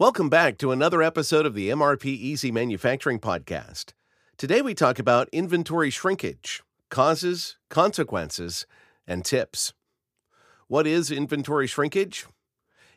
[0.00, 3.92] Welcome back to another episode of the MRPeasy Manufacturing Podcast.
[4.38, 8.66] Today we talk about inventory shrinkage, causes, consequences,
[9.06, 9.74] and tips.
[10.68, 12.24] What is inventory shrinkage?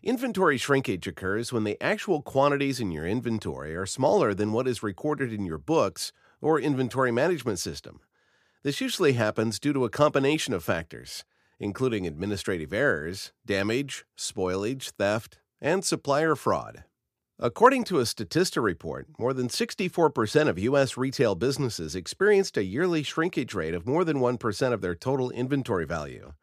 [0.01, 4.81] Inventory shrinkage occurs when the actual quantities in your inventory are smaller than what is
[4.81, 7.99] recorded in your books or inventory management system.
[8.63, 11.25] This usually happens due to a combination of factors,
[11.59, 16.85] including administrative errors, damage, spoilage, theft, and supplier fraud.
[17.39, 20.97] According to a Statista report, more than 64% of U.S.
[20.97, 25.85] retail businesses experienced a yearly shrinkage rate of more than 1% of their total inventory
[25.85, 26.33] value.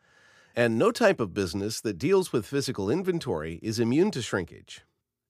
[0.57, 4.81] And no type of business that deals with physical inventory is immune to shrinkage.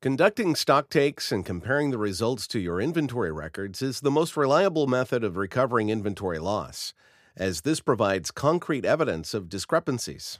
[0.00, 4.86] Conducting stock takes and comparing the results to your inventory records is the most reliable
[4.86, 6.94] method of recovering inventory loss,
[7.36, 10.38] as this provides concrete evidence of discrepancies.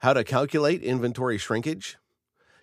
[0.00, 1.96] How to calculate inventory shrinkage?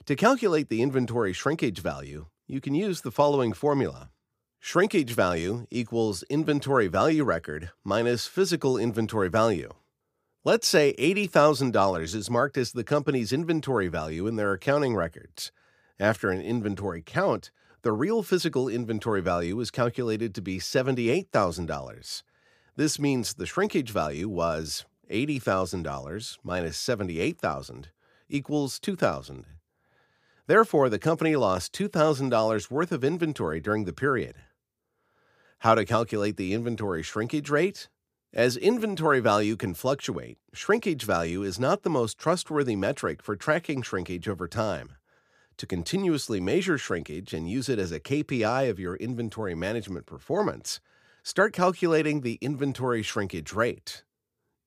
[0.07, 4.09] To calculate the inventory shrinkage value, you can use the following formula.
[4.57, 9.69] Shrinkage value equals inventory value record minus physical inventory value.
[10.45, 15.51] Let's say $80,000 is marked as the company's inventory value in their accounting records.
[15.99, 17.51] After an inventory count,
[17.81, 22.23] the real physical inventory value is calculated to be $78,000.
[22.77, 27.87] This means the shrinkage value was $80,000 minus $78,000
[28.29, 29.56] equals $2,000.
[30.47, 34.35] Therefore, the company lost $2,000 worth of inventory during the period.
[35.59, 37.89] How to calculate the inventory shrinkage rate?
[38.33, 43.81] As inventory value can fluctuate, shrinkage value is not the most trustworthy metric for tracking
[43.81, 44.93] shrinkage over time.
[45.57, 50.79] To continuously measure shrinkage and use it as a KPI of your inventory management performance,
[51.23, 54.03] start calculating the inventory shrinkage rate.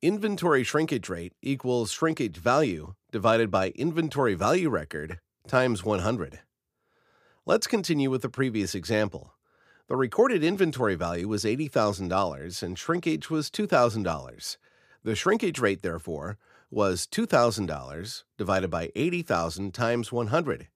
[0.03, 6.41] Inventory shrinkage rate equals shrinkage value divided by inventory value record times 100.
[7.47, 9.35] Let's continue with the previous example.
[9.89, 14.57] The recorded inventory value was $80,000 and shrinkage was $2,000.
[15.03, 16.39] The shrinkage rate, therefore,
[16.71, 20.69] was $2,000 divided by 80,000 times 100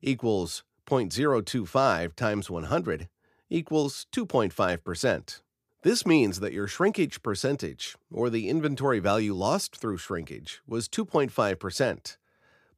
[0.00, 3.08] equals 0.025 times 100
[3.50, 5.40] equals 2.5%.
[5.82, 12.16] This means that your shrinkage percentage, or the inventory value lost through shrinkage, was 2.5%.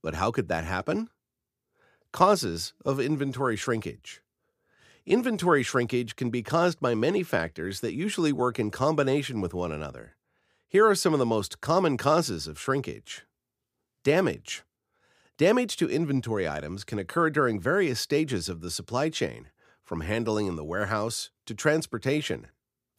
[0.02, 1.08] But how could that happen?
[2.12, 4.22] Causes of inventory shrinkage.
[5.04, 9.72] Inventory shrinkage can be caused by many factors that usually work in combination with one
[9.72, 10.16] another.
[10.66, 13.26] Here are some of the most common causes of shrinkage
[14.04, 14.62] Damage.
[15.36, 19.48] Damage to inventory items can occur during various stages of the supply chain,
[19.84, 22.46] from handling in the warehouse to transportation.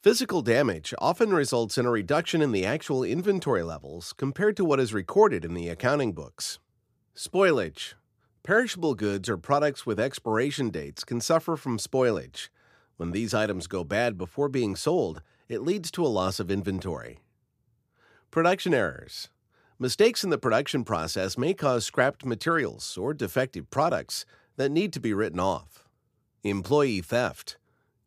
[0.04, 4.80] Physical damage often results in a reduction in the actual inventory levels compared to what
[4.80, 6.60] is recorded in the accounting books.
[7.16, 7.96] Spoilage.
[8.44, 12.50] Perishable goods or products with expiration dates can suffer from spoilage.
[12.98, 17.20] When these items go bad before being sold, it leads to a loss of inventory.
[18.32, 19.30] Production errors.
[19.78, 24.26] Mistakes in the production process may cause scrapped materials or defective products
[24.56, 25.86] that need to be written off.
[26.44, 27.58] Employee theft.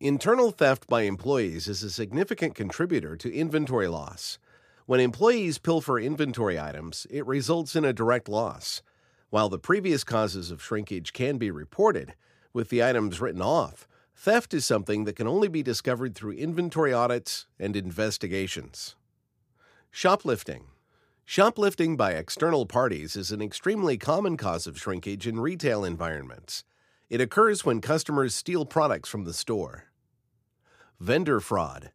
[0.00, 4.38] Internal theft by employees is a significant contributor to inventory loss.
[4.86, 8.82] When employees pilfer inventory items, it results in a direct loss.
[9.32, 12.12] While the previous causes of shrinkage can be reported,
[12.52, 16.92] with the items written off, theft is something that can only be discovered through inventory
[16.92, 18.94] audits and investigations.
[19.90, 20.66] Shoplifting.
[21.24, 26.62] Shoplifting by external parties is an extremely common cause of shrinkage in retail environments.
[27.08, 29.84] It occurs when customers steal products from the store.
[31.00, 31.90] Vendor fraud.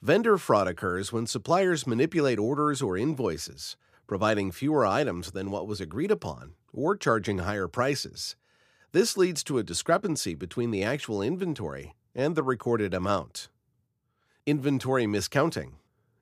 [0.00, 3.76] Vendor fraud occurs when suppliers manipulate orders or invoices,
[4.12, 8.36] providing fewer items than what was agreed upon or charging higher prices.
[8.92, 13.48] This leads to a discrepancy between the actual inventory and the recorded amount.
[14.44, 15.76] Inventory miscounting.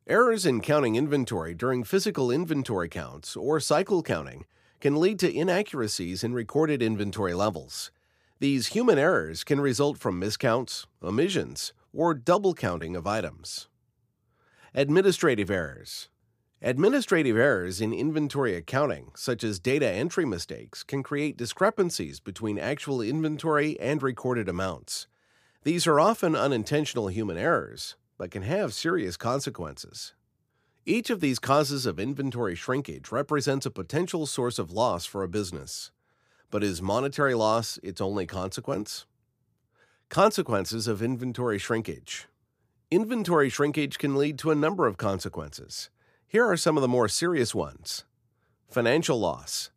[0.07, 4.45] Errors in counting inventory during physical inventory counts or cycle counting
[4.79, 7.91] can lead to inaccuracies in recorded inventory levels.
[8.39, 13.67] These human errors can result from miscounts, omissions, or double counting of items.
[14.77, 16.09] Administrative errors.
[16.63, 23.01] Administrative errors in inventory accounting, such as data entry mistakes, can create discrepancies between actual
[23.01, 25.07] inventory and recorded amounts.
[25.63, 30.13] These are often unintentional human errors, but can have serious consequences.
[30.85, 35.29] Each of these causes of inventory shrinkage represents a potential source of loss for a
[35.29, 35.93] business.
[36.51, 39.07] But is monetary loss its only consequence?
[40.11, 42.27] Consequences of inventory shrinkage.
[42.91, 45.89] Inventory shrinkage can lead to a number of consequences.
[46.31, 48.05] Here are some of the more serious ones
[48.69, 49.73] financial loss.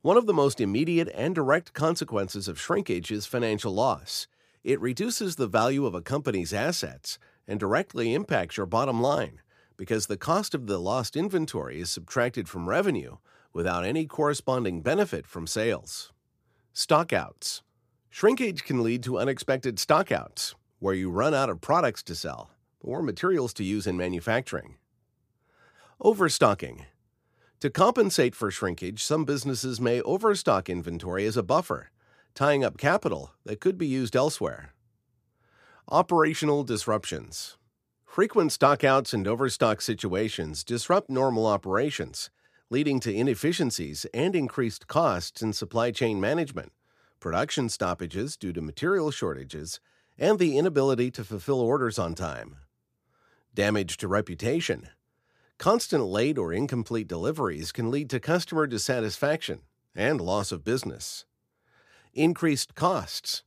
[0.00, 4.26] One of the most immediate and direct consequences of shrinkage is financial loss.
[4.62, 9.42] It reduces the value of a company's assets and directly impacts your bottom line
[9.76, 13.18] because the cost of the lost inventory is subtracted from revenue
[13.52, 16.14] without any corresponding benefit from sales.
[16.74, 17.60] Stockouts.
[18.08, 23.02] Shrinkage can lead to unexpected stockouts, where you run out of products to sell or
[23.02, 24.76] materials to use in manufacturing.
[26.00, 26.86] Overstocking.
[27.60, 31.90] To compensate for shrinkage, some businesses may overstock inventory as a buffer,
[32.34, 34.74] tying up capital that could be used elsewhere.
[35.88, 37.56] Operational disruptions.
[38.04, 42.28] Frequent stockouts and overstock situations disrupt normal operations,
[42.70, 46.72] leading to inefficiencies and increased costs in supply chain management,
[47.20, 49.78] production stoppages due to material shortages,
[50.18, 52.56] and the inability to fulfill orders on time.
[53.54, 54.88] Damage to reputation.
[55.58, 59.60] Constant late or incomplete deliveries can lead to customer dissatisfaction
[59.94, 61.24] and loss of business.
[62.12, 63.44] Increased costs.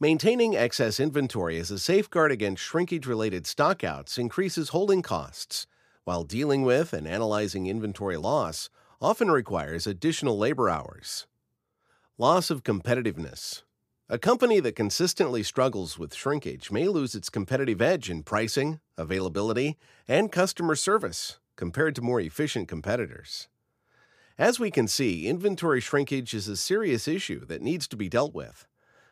[0.00, 5.66] Maintaining excess inventory as a safeguard against shrinkage related stockouts increases holding costs,
[6.02, 8.68] while dealing with and analyzing inventory loss
[9.00, 11.26] often requires additional labor hours.
[12.18, 13.62] Loss of competitiveness.
[14.08, 19.78] A company that consistently struggles with shrinkage may lose its competitive edge in pricing, availability,
[20.06, 23.48] and customer service compared to more efficient competitors.
[24.38, 28.34] As we can see, inventory shrinkage is a serious issue that needs to be dealt
[28.34, 28.66] with.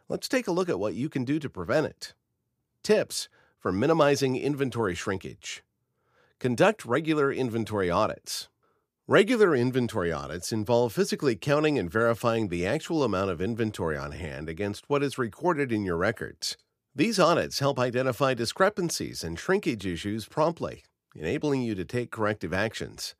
[0.09, 2.15] Let's take a look at what you can do to prevent it.
[2.83, 3.29] Tips
[3.59, 5.63] for minimizing inventory shrinkage
[6.41, 8.49] Conduct regular inventory audits.
[9.07, 14.49] Regular inventory audits involve physically counting and verifying the actual amount of inventory on hand
[14.49, 16.57] against what is recorded in your records.
[16.95, 20.83] These audits help identify discrepancies and shrinkage issues promptly,
[21.15, 23.15] enabling you to take corrective actions.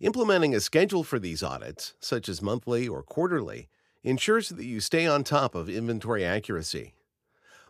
[0.00, 3.68] Implementing a schedule for these audits, such as monthly or quarterly,
[4.02, 6.94] ensures that you stay on top of inventory accuracy.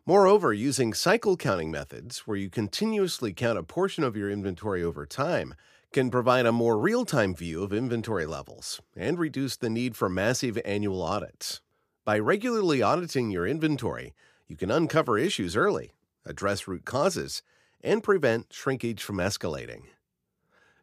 [0.04, 5.06] Moreover, using cycle counting methods, where you continuously count a portion of your inventory over
[5.06, 5.54] time,
[5.92, 10.08] can provide a more real time view of inventory levels and reduce the need for
[10.08, 11.60] massive annual audits.
[12.04, 14.14] By regularly auditing your inventory,
[14.46, 15.92] you can uncover issues early,
[16.24, 17.42] address root causes,
[17.86, 19.82] and prevent shrinkage from escalating.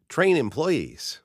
[0.08, 1.20] Train employees.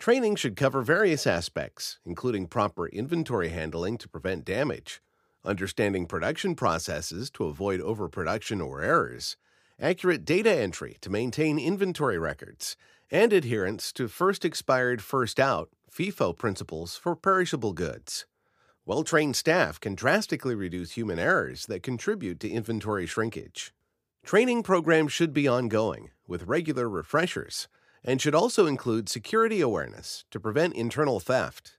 [0.00, 5.00] Training should cover various aspects, including proper inventory handling to prevent damage,
[5.44, 9.36] understanding production processes to avoid overproduction or errors,
[9.80, 12.76] accurate data entry to maintain inventory records,
[13.08, 18.26] and adherence to first expired, first out FIFO principles for perishable goods.
[18.84, 23.72] Well trained staff can drastically reduce human errors that contribute to inventory shrinkage.
[24.28, 27.66] Training programs should be ongoing, with regular refreshers,
[28.04, 31.78] and should also include security awareness to prevent internal theft.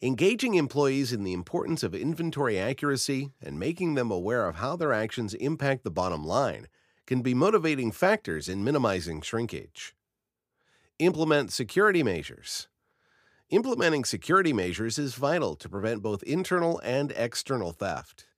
[0.00, 4.94] Engaging employees in the importance of inventory accuracy and making them aware of how their
[4.94, 6.66] actions impact the bottom line
[7.04, 9.94] can be motivating factors in minimizing shrinkage.
[10.98, 12.68] Implement security measures.
[13.50, 18.28] Implementing security measures is vital to prevent both internal and external theft.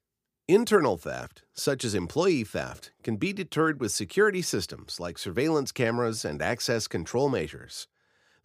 [0.47, 6.25] Internal theft, such as employee theft, can be deterred with security systems like surveillance cameras
[6.25, 7.89] and access control measures.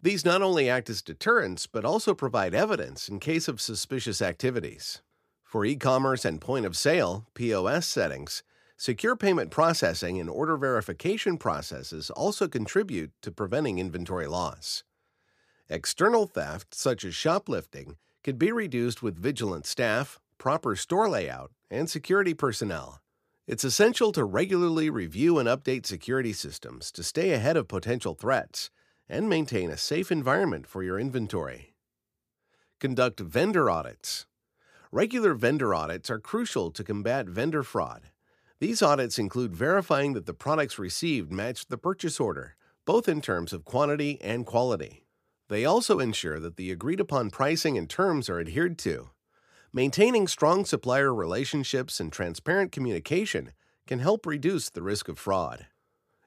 [0.02, 5.02] These not only act as deterrents, but also provide evidence in case of suspicious activities.
[5.44, 8.44] For e commerce and point of sale POS settings,
[8.82, 14.86] Secure payment processing and order verification processes also contribute to preventing inventory loss.
[15.68, 21.90] External theft, such as shoplifting, can be reduced with vigilant staff, proper store layout, and
[21.90, 23.02] security personnel.
[23.48, 28.70] It's essential to regularly review and update security systems to stay ahead of potential threats
[29.08, 31.74] and maintain a safe environment for your inventory.
[32.80, 34.26] Conduct vendor audits.
[34.92, 38.10] Regular vendor audits are crucial to combat vendor fraud
[38.60, 43.54] these audits include verifying that the products received match the purchase order, both in terms
[43.54, 45.06] of quantity and quality.
[45.48, 49.12] They also ensure that the agreed upon pricing and terms are adhered to.
[49.72, 53.52] Maintaining strong supplier relationships and transparent communication
[53.86, 55.68] can help reduce the risk of fraud.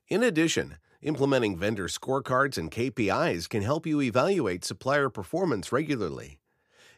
[0.07, 6.39] In addition, implementing vendor scorecards and KPIs can help you evaluate supplier performance regularly.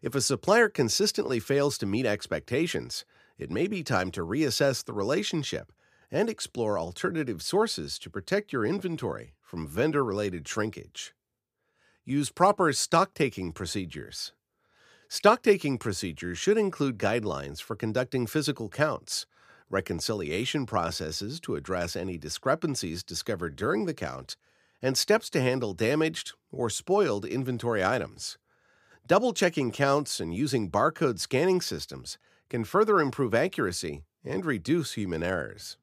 [0.03, 3.07] If a supplier consistently fails to meet expectations,
[3.39, 5.73] it may be time to reassess the relationship
[6.11, 11.15] and explore alternative sources to protect your inventory from vendor related shrinkage.
[12.05, 14.33] Use proper stock taking procedures.
[15.09, 19.27] Stock taking procedures should include guidelines for conducting physical counts,
[19.71, 24.37] reconciliation processes to address any discrepancies discovered during the count,
[24.81, 28.39] and steps to handle damaged or spoiled inventory items.
[29.07, 32.19] Double checking counts and using barcode scanning systems
[32.49, 35.77] can further improve accuracy and reduce human errors.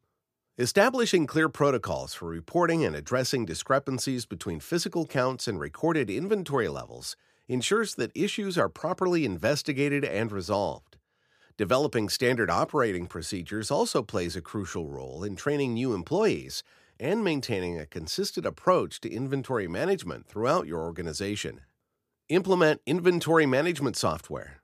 [0.57, 7.15] Establishing clear protocols for reporting and addressing discrepancies between physical counts and recorded inventory levels
[7.51, 10.95] ensures that issues are properly investigated and resolved.
[11.57, 16.63] Developing standard operating procedures also plays a crucial role in training new employees
[16.97, 21.59] and maintaining a consistent approach to inventory management throughout your organization.
[22.29, 24.61] Implement inventory management software.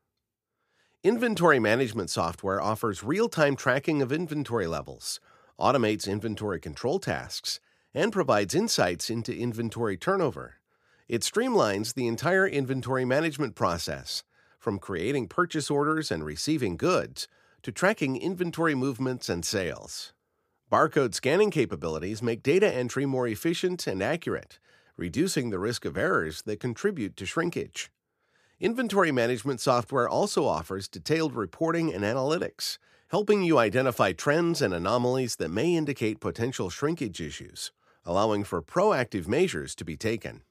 [1.03, 5.20] Inventory management software offers real time tracking of inventory levels,
[5.60, 7.60] automates inventory control tasks,
[7.94, 10.56] and provides insights into inventory turnover.
[11.07, 14.23] It streamlines the entire inventory management process,
[14.59, 17.29] from creating purchase orders and receiving goods
[17.61, 20.11] to tracking inventory movements and sales.
[20.69, 24.59] Barcode scanning capabilities make data entry more efficient and accurate,
[24.97, 27.89] reducing the risk of errors that contribute to shrinkage.
[28.59, 35.37] Inventory management software also offers detailed reporting and analytics, helping you identify trends and anomalies
[35.37, 37.71] that may indicate potential shrinkage issues,
[38.03, 40.41] allowing for proactive measures to be taken.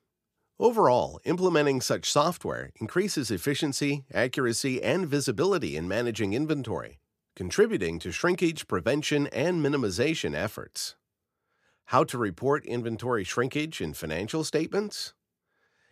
[0.58, 6.98] Overall, implementing such software increases efficiency, accuracy, and visibility in managing inventory,
[7.34, 10.96] contributing to shrinkage prevention and minimization efforts.
[11.90, 15.12] How to report inventory shrinkage in financial statements?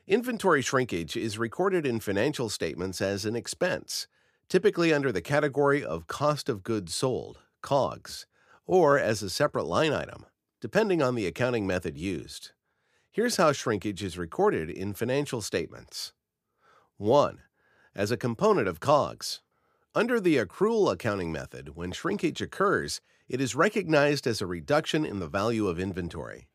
[0.06, 4.06] Inventory shrinkage is recorded in financial statements as an expense,
[4.48, 8.24] typically under the category of cost of goods sold, COGS,
[8.66, 10.24] or as a separate line item,
[10.62, 12.52] depending on the accounting method used.
[13.14, 16.12] Here's how shrinkage is recorded in financial statements
[16.96, 17.38] 1.
[17.94, 19.40] As a component of COGS.
[19.94, 25.20] Under the accrual accounting method, when shrinkage occurs, it is recognized as a reduction in
[25.20, 26.48] the value of inventory.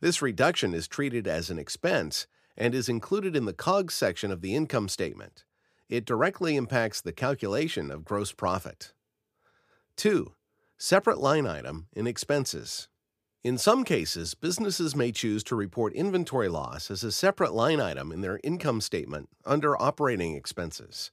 [0.00, 4.40] This reduction is treated as an expense and is included in the COGS section of
[4.40, 5.44] the income statement.
[5.90, 8.94] It directly impacts the calculation of gross profit.
[9.96, 10.32] 2.
[10.78, 12.88] Separate line item in expenses.
[13.46, 18.10] In some cases, businesses may choose to report inventory loss as a separate line item
[18.10, 21.12] in their income statement under operating expenses.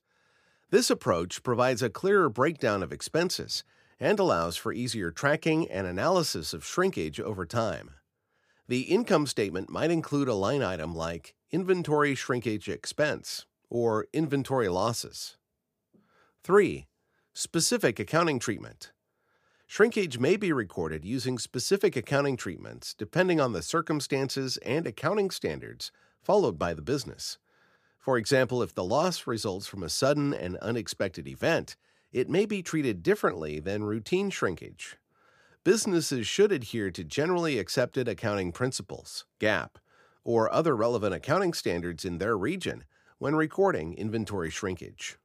[0.71, 3.63] This approach provides a clearer breakdown of expenses
[3.99, 7.91] and allows for easier tracking and analysis of shrinkage over time.
[8.67, 15.37] The income statement might include a line item like inventory shrinkage expense or inventory losses.
[16.43, 16.87] 3.
[17.35, 18.91] Specific accounting treatment.
[19.65, 25.91] Shrinkage may be recorded using specific accounting treatments depending on the circumstances and accounting standards
[26.21, 27.37] followed by the business.
[27.97, 31.75] For example, if the loss results from a sudden and unexpected event,
[32.11, 34.97] it may be treated differently than routine shrinkage.
[35.63, 39.77] Businesses should adhere to generally accepted accounting principles, GAAP,
[40.23, 42.83] or other relevant accounting standards in their region
[43.17, 45.17] when recording inventory shrinkage.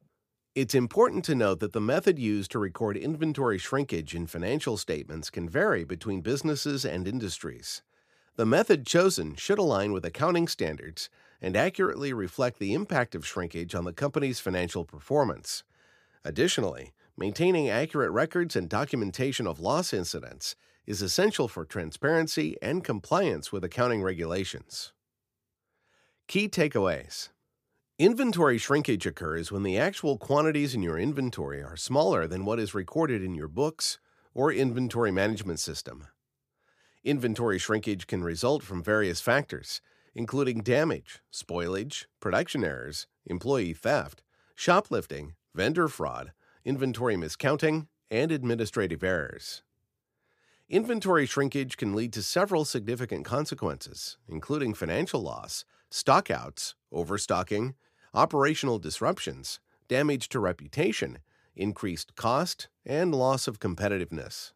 [0.59, 5.31] It's important to note that the method used to record inventory shrinkage in financial statements
[5.31, 7.83] can vary between businesses and industries.
[8.35, 11.11] The method chosen should align with accounting standards
[11.41, 15.63] and accurately reflect the impact of shrinkage on the company's financial performance.
[16.25, 23.53] Additionally, maintaining accurate records and documentation of loss incidents is essential for transparency and compliance
[23.53, 24.93] with accounting regulations.
[26.27, 27.29] Key takeaways
[28.01, 32.73] Inventory shrinkage occurs when the actual quantities in your inventory are smaller than what is
[32.73, 33.99] recorded in your books
[34.35, 36.07] or inventory management system.
[37.03, 39.81] Inventory shrinkage can result from various factors,
[40.15, 44.23] including damage, spoilage, production errors, employee theft,
[44.55, 46.31] shoplifting, vendor fraud,
[46.65, 49.65] inventory miscounting, and administrative errors.
[50.69, 57.75] Inventory shrinkage can lead to several significant consequences, including financial loss, stockouts, overstocking,
[58.19, 61.19] operational disruptions, damage to reputation,
[61.55, 64.51] increased cost, and loss of competitiveness.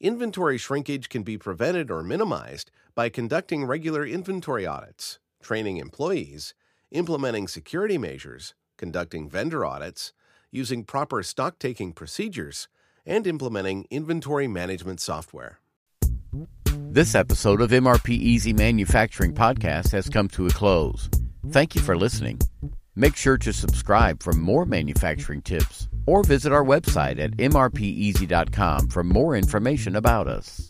[0.00, 6.54] Inventory shrinkage can be prevented or minimized by conducting regular inventory audits, training employees,
[6.90, 10.12] implementing security measures, conducting vendor audits,
[10.50, 12.66] using proper stock taking procedures,
[13.06, 15.60] and implementing inventory management software.
[16.90, 21.08] This episode of MRPeasy Manufacturing Podcast has come to a close.
[21.50, 22.40] Thank you for listening.
[22.96, 29.04] Make sure to subscribe for more manufacturing tips or visit our website at mrpeasy.com for
[29.04, 30.66] more information about us.